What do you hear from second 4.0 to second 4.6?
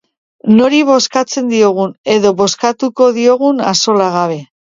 gabe.